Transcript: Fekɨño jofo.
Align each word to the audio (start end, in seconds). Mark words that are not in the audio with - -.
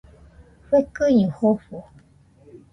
Fekɨño 0.67 1.27
jofo. 1.37 1.77